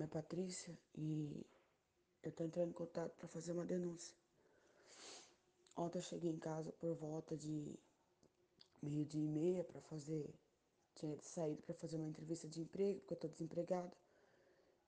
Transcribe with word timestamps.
nome 0.00 0.04
é 0.04 0.06
Patrícia 0.06 0.78
e 0.96 1.46
eu 2.22 2.32
tô 2.32 2.42
entrando 2.42 2.70
em 2.70 2.72
contato 2.72 3.14
para 3.16 3.28
fazer 3.28 3.52
uma 3.52 3.66
denúncia. 3.66 4.14
Ontem 5.76 5.98
eu 5.98 6.02
cheguei 6.02 6.30
em 6.30 6.38
casa 6.38 6.72
por 6.72 6.94
volta 6.94 7.36
de 7.36 7.78
meio 8.82 9.04
dia 9.04 9.22
e 9.22 9.28
meia 9.28 9.62
para 9.62 9.80
fazer, 9.82 10.32
tinha 10.94 11.14
saído 11.20 11.62
para 11.62 11.74
fazer 11.74 11.96
uma 11.98 12.08
entrevista 12.08 12.48
de 12.48 12.62
emprego, 12.62 13.00
porque 13.00 13.12
eu 13.12 13.18
tô 13.18 13.28
desempregada. 13.28 13.92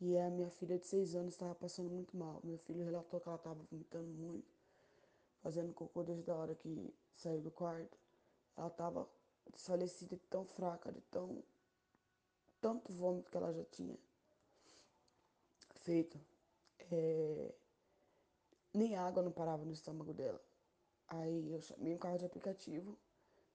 E 0.00 0.18
a 0.18 0.28
minha 0.28 0.50
filha 0.50 0.76
de 0.76 0.86
seis 0.86 1.14
anos 1.14 1.34
estava 1.34 1.54
passando 1.54 1.88
muito 1.88 2.16
mal. 2.16 2.40
Meu 2.42 2.58
filho 2.58 2.84
relatou 2.84 3.20
que 3.20 3.28
ela 3.28 3.36
estava 3.36 3.62
vomitando 3.70 4.08
muito, 4.08 4.52
fazendo 5.40 5.72
cocô 5.72 6.02
desde 6.02 6.30
a 6.30 6.34
hora 6.34 6.54
que 6.56 6.92
saiu 7.14 7.40
do 7.40 7.50
quarto. 7.50 7.96
Ela 8.56 8.68
estava 8.68 9.08
desfalecida, 9.52 10.18
tão 10.28 10.44
fraca, 10.44 10.90
de 10.90 11.00
tão 11.02 11.42
tanto 12.60 12.92
vômito 12.92 13.30
que 13.30 13.36
ela 13.36 13.52
já 13.52 13.64
tinha 13.66 13.96
feito. 15.86 16.20
É, 16.90 17.54
nem 18.74 18.96
água 18.96 19.22
não 19.22 19.30
parava 19.30 19.64
no 19.64 19.72
estômago 19.72 20.12
dela. 20.12 20.42
Aí 21.08 21.52
eu 21.52 21.60
chamei 21.60 21.94
um 21.94 21.98
carro 21.98 22.18
de 22.18 22.26
aplicativo, 22.26 22.98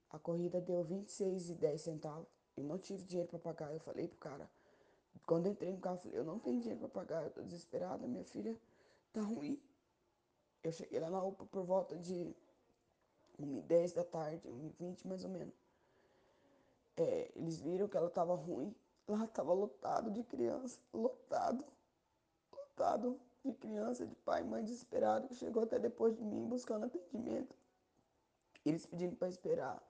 a 0.09 0.17
corrida 0.17 0.61
deu 0.61 0.83
26,10 0.85 1.77
centavos. 1.77 2.27
Eu 2.55 2.63
não 2.63 2.77
tive 2.77 3.03
dinheiro 3.03 3.29
para 3.29 3.39
pagar. 3.39 3.73
Eu 3.73 3.79
falei 3.79 4.07
pro 4.07 4.17
cara, 4.17 4.49
quando 5.25 5.45
eu 5.47 5.51
entrei 5.51 5.71
no 5.71 5.79
carro, 5.79 5.97
eu 5.97 6.01
falei, 6.01 6.19
eu 6.19 6.23
não 6.23 6.39
tenho 6.39 6.59
dinheiro 6.59 6.79
para 6.79 6.89
pagar, 6.89 7.23
eu 7.23 7.31
tô 7.31 7.41
desesperada, 7.41 8.07
minha 8.07 8.23
filha 8.23 8.57
tá 9.11 9.21
ruim. 9.21 9.61
Eu 10.63 10.71
cheguei 10.71 10.99
lá 10.99 11.09
na 11.09 11.21
UPA 11.23 11.45
por 11.45 11.63
volta 11.63 11.97
de 11.97 12.33
1h10 13.39 13.95
da 13.95 14.03
tarde, 14.03 14.47
1h20 14.47 15.05
mais 15.05 15.23
ou 15.25 15.29
menos. 15.29 15.53
É, 16.95 17.31
eles 17.35 17.59
viram 17.59 17.87
que 17.87 17.97
ela 17.97 18.09
tava 18.09 18.35
ruim. 18.35 18.73
Lá 19.07 19.27
tava 19.27 19.51
lotado 19.53 20.11
de 20.11 20.23
criança, 20.23 20.79
lotado, 20.93 21.65
lotado 22.71 23.19
de 23.43 23.53
criança, 23.53 24.05
de 24.05 24.15
pai 24.15 24.41
e 24.41 24.45
mãe 24.45 24.63
desesperado, 24.63 25.27
que 25.27 25.35
chegou 25.35 25.63
até 25.63 25.77
depois 25.77 26.15
de 26.15 26.23
mim 26.23 26.47
buscando 26.47 26.85
atendimento. 26.85 27.55
Eles 28.65 28.85
pedindo 28.85 29.15
para 29.15 29.27
esperar, 29.27 29.81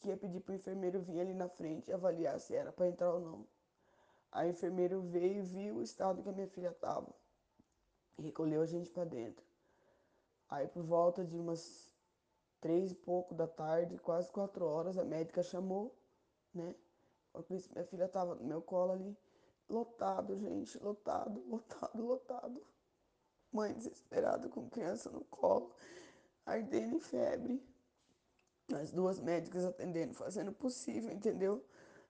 que 0.00 0.08
ia 0.08 0.16
pedir 0.16 0.40
pro 0.40 0.54
enfermeiro 0.54 1.00
vir 1.00 1.20
ali 1.20 1.34
na 1.34 1.48
frente 1.48 1.90
e 1.90 1.92
avaliar 1.92 2.38
se 2.40 2.54
era 2.54 2.72
para 2.72 2.88
entrar 2.88 3.12
ou 3.12 3.20
não. 3.20 3.46
A 4.30 4.46
enfermeira 4.46 4.98
veio 4.98 5.38
e 5.38 5.42
viu 5.42 5.76
o 5.76 5.82
estado 5.82 6.22
que 6.22 6.28
a 6.28 6.32
minha 6.32 6.48
filha 6.48 6.72
tava 6.72 7.08
e 8.18 8.22
recolheu 8.22 8.62
a 8.62 8.66
gente 8.66 8.90
para 8.90 9.04
dentro. 9.04 9.44
Aí 10.48 10.68
por 10.68 10.82
volta 10.82 11.24
de 11.24 11.38
umas 11.38 11.94
três 12.60 12.92
e 12.92 12.94
pouco 12.94 13.34
da 13.34 13.46
tarde, 13.46 13.98
quase 13.98 14.30
quatro 14.30 14.64
horas, 14.64 14.96
a 14.96 15.04
médica 15.04 15.42
chamou, 15.42 15.94
né? 16.54 16.74
Minha 17.72 17.84
filha 17.84 18.08
tava 18.08 18.34
no 18.34 18.44
meu 18.44 18.62
colo 18.62 18.92
ali, 18.92 19.16
lotado, 19.68 20.36
gente, 20.36 20.78
lotado, 20.82 21.42
lotado, 21.48 22.04
lotado. 22.04 22.62
Mãe 23.52 23.72
desesperada 23.72 24.48
com 24.48 24.68
criança 24.68 25.10
no 25.10 25.24
colo, 25.24 25.72
ardendo 26.44 26.96
em 26.96 27.00
febre. 27.00 27.62
As 28.74 28.90
duas 28.90 29.20
médicas 29.20 29.64
atendendo, 29.64 30.14
fazendo 30.14 30.50
o 30.50 30.54
possível, 30.54 31.12
entendeu? 31.12 31.64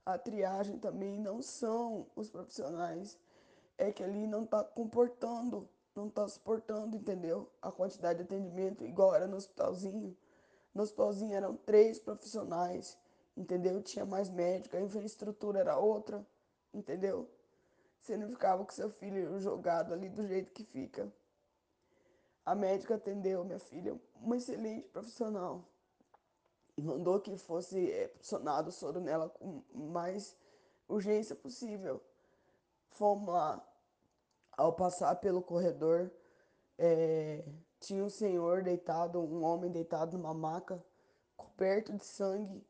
A 0.05 0.17
triagem 0.17 0.79
também 0.79 1.19
não 1.19 1.43
são 1.43 2.07
os 2.17 2.31
profissionais, 2.31 3.19
é 3.77 3.93
que 3.93 4.03
ali 4.03 4.27
não 4.27 4.47
tá 4.47 4.65
comportando, 4.65 5.69
não 5.95 6.09
tá 6.09 6.27
suportando, 6.29 6.97
entendeu? 6.97 7.51
A 7.61 7.71
quantidade 7.71 8.19
de 8.19 8.25
atendimento, 8.25 8.85
igual 8.85 9.15
era 9.15 9.27
no 9.27 9.37
hospitalzinho. 9.37 10.17
No 10.75 10.83
hospitalzinho 10.83 11.35
eram 11.35 11.57
três 11.57 11.99
profissionais, 11.99 12.99
entendeu? 13.37 13.83
Tinha 13.83 14.05
mais 14.05 14.31
médico, 14.31 14.77
a 14.77 14.81
infraestrutura 14.81 15.61
era 15.61 15.79
outra, 15.79 16.27
entendeu? 16.73 17.29
Você 18.07 18.17
não 18.17 18.29
ficava 18.29 18.65
com 18.65 18.71
seu 18.71 18.89
filho 18.89 19.37
jogado 19.41 19.93
ali 19.93 20.09
do 20.09 20.25
jeito 20.29 20.53
que 20.53 20.63
fica. 20.63 21.13
A 22.45 22.55
médica 22.55 22.95
atendeu 22.95 23.45
minha 23.45 23.59
filha, 23.59 24.01
uma 24.15 24.37
excelente 24.37 24.87
profissional, 24.91 25.65
e 26.77 26.83
mandou 26.83 27.19
que 27.19 27.37
fosse 27.37 27.91
é, 27.91 28.15
o 28.17 28.71
soro 28.71 29.01
nela 29.01 29.29
com 29.29 29.61
mais 29.75 30.37
urgência 30.87 31.35
possível. 31.35 32.01
Fomos 32.91 33.35
lá, 33.35 33.69
ao 34.53 34.73
passar 34.73 35.17
pelo 35.17 35.43
corredor, 35.43 36.09
é, 36.79 37.45
tinha 37.81 38.05
um 38.05 38.09
senhor 38.09 38.63
deitado, 38.63 39.19
um 39.19 39.43
homem 39.43 39.69
deitado 39.69 40.17
numa 40.17 40.33
maca, 40.33 40.81
coberto 41.37 41.93
de 41.93 42.05
sangue, 42.05 42.65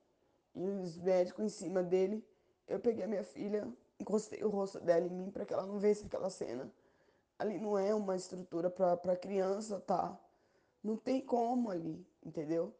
e 0.54 0.66
os 0.66 0.96
médicos 0.96 1.44
em 1.44 1.50
cima 1.50 1.82
dele. 1.82 2.26
Eu 2.66 2.80
peguei 2.80 3.04
a 3.04 3.08
minha 3.08 3.22
filha, 3.22 3.70
encostei 3.98 4.42
o 4.42 4.48
rosto 4.48 4.80
dela 4.80 5.06
em 5.06 5.10
mim 5.10 5.30
para 5.30 5.44
que 5.44 5.52
ela 5.52 5.66
não 5.66 5.78
visse 5.78 6.06
aquela 6.06 6.30
cena. 6.30 6.70
Ali 7.38 7.58
não 7.58 7.78
é 7.78 7.94
uma 7.94 8.16
estrutura 8.16 8.70
para 8.70 9.16
criança, 9.16 9.80
tá? 9.80 10.18
Não 10.82 10.96
tem 10.96 11.20
como 11.20 11.70
ali, 11.70 12.06
entendeu? 12.24 12.74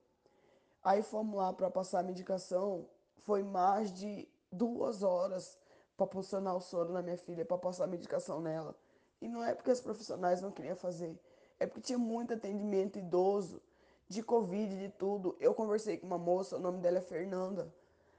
Aí 0.82 1.02
fomos 1.02 1.36
lá 1.36 1.52
para 1.52 1.70
passar 1.70 2.00
a 2.00 2.02
medicação. 2.02 2.88
Foi 3.18 3.42
mais 3.42 3.92
de 3.92 4.28
duas 4.50 5.02
horas 5.02 5.58
para 5.96 6.06
posicionar 6.06 6.56
o 6.56 6.60
soro 6.60 6.92
na 6.92 7.02
minha 7.02 7.16
filha, 7.16 7.44
para 7.44 7.58
passar 7.58 7.84
a 7.84 7.88
medicação 7.88 8.40
nela. 8.40 8.74
E 9.20 9.28
não 9.28 9.42
é 9.42 9.54
porque 9.54 9.70
os 9.70 9.80
profissionais 9.80 10.40
não 10.40 10.50
queriam 10.50 10.76
fazer, 10.76 11.18
é 11.58 11.66
porque 11.66 11.80
tinha 11.80 11.98
muito 11.98 12.34
atendimento 12.34 12.98
idoso, 12.98 13.60
de 14.08 14.22
Covid, 14.22 14.78
de 14.78 14.88
tudo. 14.90 15.36
Eu 15.40 15.54
conversei 15.54 15.96
com 15.96 16.06
uma 16.06 16.18
moça, 16.18 16.56
o 16.56 16.60
nome 16.60 16.78
dela 16.78 16.98
é 16.98 17.00
Fernanda. 17.00 17.72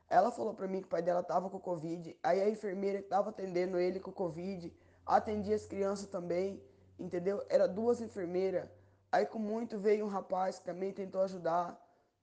Ela 0.09 0.31
falou 0.31 0.53
para 0.53 0.67
mim 0.67 0.79
que 0.79 0.87
o 0.87 0.89
pai 0.89 1.01
dela 1.01 1.21
tava 1.21 1.49
com 1.49 1.59
Covid. 1.59 2.17
Aí 2.23 2.41
a 2.41 2.49
enfermeira 2.49 3.01
que 3.01 3.09
tava 3.09 3.29
atendendo 3.29 3.77
ele 3.77 3.99
com 3.99 4.11
Covid 4.11 4.73
atendia 5.05 5.55
as 5.55 5.65
crianças 5.65 6.07
também, 6.07 6.61
entendeu? 6.97 7.45
Era 7.49 7.67
duas 7.67 8.01
enfermeiras. 8.01 8.69
Aí 9.11 9.25
com 9.25 9.39
muito 9.39 9.77
veio 9.77 10.05
um 10.05 10.09
rapaz 10.09 10.59
que 10.59 10.65
também 10.65 10.91
tentou 10.93 11.21
ajudar, 11.21 11.81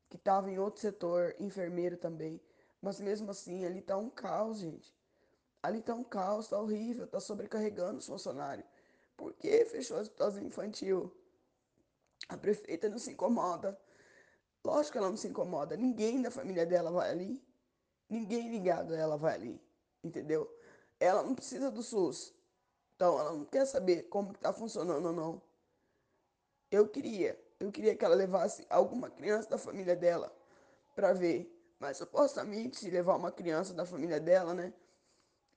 que 0.08 0.18
tava 0.18 0.50
em 0.50 0.58
outro 0.58 0.80
setor, 0.80 1.34
enfermeiro 1.38 1.96
também. 1.96 2.40
Mas 2.80 3.00
mesmo 3.00 3.30
assim, 3.30 3.64
ali 3.64 3.80
tá 3.80 3.96
um 3.96 4.10
caos, 4.10 4.58
gente. 4.58 4.94
Ali 5.62 5.80
tá 5.80 5.94
um 5.94 6.04
caos, 6.04 6.48
tá 6.48 6.58
horrível, 6.58 7.06
tá 7.06 7.20
sobrecarregando 7.20 7.98
os 7.98 8.06
funcionários. 8.06 8.66
Por 9.16 9.32
que 9.34 9.64
fechou 9.64 9.96
o 9.96 10.00
hospital 10.00 10.38
infantil? 10.40 11.14
A 12.28 12.36
prefeita 12.36 12.88
não 12.88 12.98
se 12.98 13.12
incomoda. 13.12 13.78
Lógico 14.64 14.92
que 14.92 14.98
ela 14.98 15.10
não 15.10 15.16
se 15.16 15.28
incomoda. 15.28 15.76
Ninguém 15.76 16.20
da 16.20 16.30
família 16.30 16.66
dela 16.66 16.90
vai 16.90 17.10
ali. 17.10 17.42
Ninguém 18.08 18.50
ligado 18.50 18.94
a 18.94 18.96
ela 18.96 19.16
vai 19.16 19.34
ali. 19.34 19.60
Entendeu? 20.02 20.50
Ela 21.00 21.22
não 21.22 21.34
precisa 21.34 21.70
do 21.70 21.82
SUS. 21.82 22.34
Então 22.94 23.18
ela 23.18 23.32
não 23.32 23.44
quer 23.44 23.66
saber 23.66 24.04
como 24.04 24.32
está 24.32 24.52
funcionando 24.52 25.06
ou 25.06 25.12
não. 25.12 25.42
Eu 26.70 26.88
queria, 26.88 27.38
eu 27.60 27.70
queria 27.70 27.96
que 27.96 28.04
ela 28.04 28.14
levasse 28.14 28.66
alguma 28.68 29.10
criança 29.10 29.48
da 29.48 29.58
família 29.58 29.96
dela 29.96 30.34
para 30.94 31.12
ver. 31.12 31.50
Mas 31.78 31.98
supostamente 31.98 32.78
se 32.78 32.90
levar 32.90 33.16
uma 33.16 33.32
criança 33.32 33.74
da 33.74 33.84
família 33.84 34.20
dela, 34.20 34.54
né, 34.54 34.72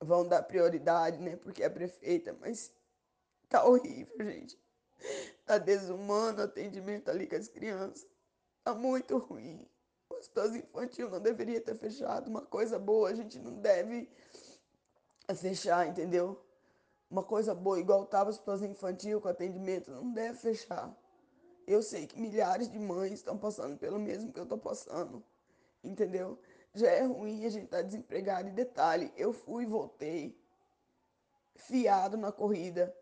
vão 0.01 0.27
dar 0.27 0.43
prioridade, 0.43 1.17
né, 1.19 1.35
porque 1.37 1.63
é 1.63 1.69
prefeita, 1.69 2.35
mas 2.39 2.71
tá 3.47 3.63
horrível, 3.65 4.17
gente. 4.25 4.59
Tá 5.45 5.57
desumano 5.57 6.39
o 6.39 6.43
atendimento 6.43 7.09
ali 7.09 7.27
com 7.27 7.35
as 7.35 7.47
crianças. 7.47 8.05
Tá 8.63 8.73
muito 8.73 9.17
ruim. 9.17 9.65
O 10.17 10.19
hospital 10.19 10.55
infantil 10.55 11.09
não 11.09 11.19
deveria 11.19 11.61
ter 11.61 11.75
fechado. 11.75 12.28
Uma 12.28 12.41
coisa 12.41 12.79
boa 12.79 13.09
a 13.09 13.13
gente 13.13 13.38
não 13.38 13.53
deve 13.53 14.09
fechar, 15.35 15.88
entendeu? 15.88 16.44
Uma 17.09 17.23
coisa 17.23 17.53
boa, 17.53 17.79
igual 17.79 18.05
tava 18.05 18.29
o 18.29 18.33
hospital 18.33 18.57
infantil 18.63 19.22
com 19.22 19.27
atendimento, 19.27 19.91
não 19.91 20.11
deve 20.11 20.38
fechar. 20.39 20.91
Eu 21.67 21.83
sei 21.83 22.07
que 22.07 22.19
milhares 22.19 22.69
de 22.69 22.79
mães 22.79 23.13
estão 23.13 23.38
passando 23.38 23.77
pelo 23.77 24.00
mesmo 24.00 24.33
que 24.33 24.39
eu 24.39 24.45
tô 24.45 24.57
passando, 24.57 25.23
entendeu? 25.83 26.39
Já 26.73 26.89
é 26.89 27.03
ruim 27.03 27.45
a 27.45 27.50
gente 27.50 27.67
tá 27.67 27.81
desempregado. 27.81 28.50
E 28.50 28.51
detalhe, 28.51 29.13
eu 29.15 29.31
fui 29.31 29.63
e 29.63 29.68
voltei, 29.68 30.36
fiado 31.56 32.18
na 32.18 32.31
corrida 32.31 32.94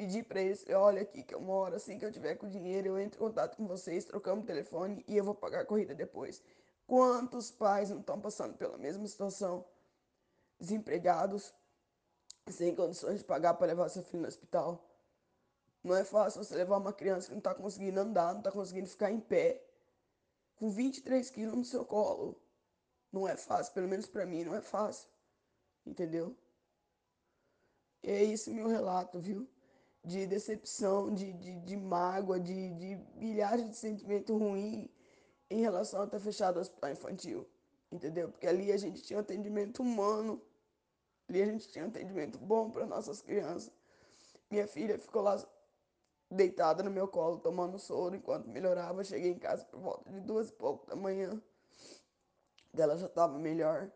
Pedi 0.00 0.22
para 0.22 0.40
eles, 0.40 0.64
olha 0.70 1.02
aqui 1.02 1.22
que 1.22 1.34
eu 1.34 1.42
moro, 1.42 1.76
assim 1.76 1.98
que 1.98 2.04
eu 2.06 2.10
tiver 2.10 2.34
com 2.34 2.48
dinheiro, 2.48 2.88
eu 2.88 2.98
entro 2.98 3.22
em 3.22 3.28
contato 3.28 3.54
com 3.58 3.66
vocês, 3.66 4.02
trocamos 4.02 4.44
o 4.44 4.46
telefone 4.46 5.04
e 5.06 5.14
eu 5.14 5.22
vou 5.22 5.34
pagar 5.34 5.60
a 5.60 5.64
corrida 5.66 5.94
depois. 5.94 6.42
Quantos 6.90 7.52
pais 7.52 7.88
não 7.88 8.00
estão 8.00 8.20
passando 8.20 8.56
pela 8.56 8.76
mesma 8.76 9.06
situação? 9.06 9.64
Desempregados, 10.58 11.54
sem 12.48 12.74
condições 12.74 13.20
de 13.20 13.24
pagar 13.24 13.54
para 13.54 13.68
levar 13.68 13.88
seu 13.88 14.02
filho 14.02 14.22
no 14.22 14.26
hospital. 14.26 14.84
Não 15.84 15.94
é 15.94 16.02
fácil 16.02 16.42
você 16.42 16.52
levar 16.56 16.78
uma 16.78 16.92
criança 16.92 17.28
que 17.28 17.32
não 17.34 17.38
está 17.38 17.54
conseguindo 17.54 18.00
andar, 18.00 18.32
não 18.32 18.40
está 18.40 18.50
conseguindo 18.50 18.88
ficar 18.88 19.08
em 19.08 19.20
pé, 19.20 19.64
com 20.56 20.68
23 20.68 21.30
quilos 21.30 21.54
no 21.54 21.64
seu 21.64 21.84
colo. 21.84 22.36
Não 23.12 23.28
é 23.28 23.36
fácil, 23.36 23.72
pelo 23.72 23.86
menos 23.86 24.08
para 24.08 24.26
mim 24.26 24.42
não 24.42 24.56
é 24.56 24.60
fácil. 24.60 25.08
Entendeu? 25.86 26.36
E 28.02 28.10
é 28.10 28.24
esse 28.24 28.50
meu 28.50 28.66
relato, 28.66 29.20
viu? 29.20 29.48
de 30.04 30.26
decepção, 30.26 31.14
de, 31.14 31.32
de, 31.34 31.60
de 31.60 31.76
mágoa, 31.76 32.40
de, 32.40 32.70
de 32.70 32.96
milhares 33.14 33.68
de 33.68 33.76
sentimentos 33.76 34.36
ruins 34.36 34.88
em 35.50 35.60
relação 35.60 36.02
a 36.02 36.06
ter 36.06 36.20
fechado 36.20 36.56
o 36.56 36.60
hospital 36.60 36.90
infantil. 36.90 37.46
Entendeu? 37.90 38.30
Porque 38.30 38.46
ali 38.46 38.70
a 38.70 38.76
gente 38.76 39.02
tinha 39.02 39.18
um 39.18 39.20
atendimento 39.20 39.82
humano, 39.82 40.40
ali 41.28 41.42
a 41.42 41.46
gente 41.46 41.68
tinha 41.68 41.84
um 41.84 41.88
atendimento 41.88 42.38
bom 42.38 42.70
para 42.70 42.86
nossas 42.86 43.20
crianças. 43.20 43.72
Minha 44.48 44.66
filha 44.66 44.98
ficou 44.98 45.22
lá 45.22 45.42
deitada 46.30 46.82
no 46.82 46.90
meu 46.90 47.08
colo, 47.08 47.38
tomando 47.38 47.78
soro 47.78 48.14
enquanto 48.14 48.48
melhorava. 48.48 49.02
Cheguei 49.02 49.32
em 49.32 49.38
casa 49.38 49.64
por 49.64 49.80
volta 49.80 50.10
de 50.10 50.20
duas 50.20 50.50
e 50.50 50.52
pouco 50.52 50.86
da 50.86 50.94
manhã. 50.94 51.40
Ela 52.76 52.96
já 52.96 53.06
estava 53.06 53.36
melhor. 53.38 53.90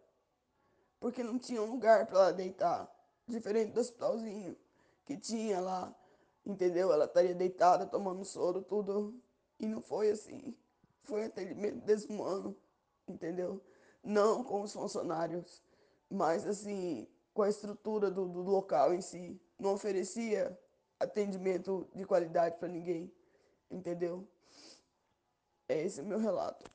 Porque 0.98 1.22
não 1.22 1.38
tinha 1.38 1.62
um 1.62 1.70
lugar 1.70 2.06
para 2.06 2.18
ela 2.18 2.32
deitar. 2.32 2.90
Diferente 3.26 3.72
do 3.72 3.80
hospitalzinho 3.80 4.56
que 5.04 5.16
tinha 5.16 5.60
lá. 5.60 5.94
Entendeu? 6.44 6.92
Ela 6.92 7.04
estaria 7.04 7.34
deitada, 7.34 7.86
tomando 7.86 8.24
soro, 8.24 8.60
tudo. 8.62 9.14
E 9.58 9.66
não 9.66 9.80
foi 9.80 10.10
assim. 10.10 10.56
Foi 11.04 11.24
atendimento 11.24 11.84
desumano. 11.84 12.56
Entendeu? 13.08 13.60
Não 14.02 14.42
com 14.42 14.62
os 14.62 14.72
funcionários, 14.72 15.62
mas 16.10 16.46
assim, 16.46 17.06
com 17.32 17.42
a 17.42 17.48
estrutura 17.48 18.10
do, 18.10 18.26
do 18.28 18.42
local 18.42 18.92
em 18.92 19.00
si. 19.00 19.40
Não 19.58 19.74
oferecia 19.74 20.58
atendimento 20.98 21.88
de 21.94 22.04
qualidade 22.04 22.56
para 22.58 22.68
ninguém, 22.68 23.12
entendeu? 23.70 24.26
É 25.68 25.82
esse 25.82 26.00
o 26.00 26.04
meu 26.04 26.18
relato. 26.18 26.70